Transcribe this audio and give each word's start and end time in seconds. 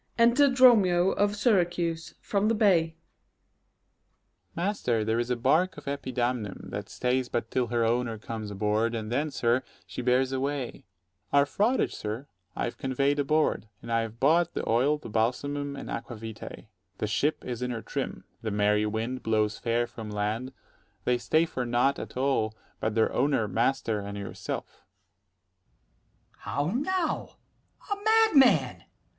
Enter 0.17 0.49
DROMIO 0.49 1.11
of 1.11 1.35
Syracuse, 1.35 2.15
from 2.21 2.47
the 2.47 2.55
bay. 2.55 2.81
Dro. 2.85 2.89
S. 2.89 2.95
Master, 4.55 5.05
there 5.05 5.19
is 5.19 5.29
a 5.29 5.35
bark 5.35 5.77
of 5.77 5.85
Epidamnum 5.87 6.55
85 6.57 6.71
That 6.71 6.89
stays 6.89 7.29
but 7.29 7.51
till 7.51 7.67
her 7.67 7.85
owner 7.85 8.17
comes 8.17 8.49
aboard, 8.49 8.95
And 8.95 9.11
then, 9.11 9.29
sir, 9.29 9.61
she 9.85 10.01
bears 10.01 10.31
away. 10.31 10.85
Our 11.31 11.45
fraughtage, 11.45 11.93
sir, 11.93 12.25
I 12.55 12.63
have 12.63 12.79
convey'd 12.79 13.19
aboard; 13.19 13.67
and 13.83 13.91
I 13.91 14.01
have 14.01 14.19
bought 14.19 14.55
The 14.55 14.67
oil, 14.67 14.97
the 14.97 15.07
balsamum, 15.07 15.75
and 15.79 15.87
aqua 15.91 16.15
vitæ. 16.15 16.65
The 16.97 17.05
ship 17.05 17.45
is 17.45 17.61
in 17.61 17.69
her 17.69 17.83
trim; 17.83 18.23
the 18.41 18.49
merry 18.49 18.87
wind 18.87 19.17
90 19.17 19.21
Blows 19.21 19.59
fair 19.59 19.85
from 19.85 20.09
land: 20.09 20.51
they 21.03 21.19
stay 21.19 21.45
for 21.45 21.63
nought 21.63 21.99
at 21.99 22.17
all 22.17 22.57
But 22.79 22.87
for 22.87 22.95
their 22.95 23.13
owner, 23.13 23.47
master, 23.47 23.99
and 23.99 24.17
yourself. 24.17 24.83
Ant. 26.47 26.47
E. 26.47 26.49
How 26.49 26.71
now! 27.05 27.37
a 27.91 28.03
madman! 28.03 28.85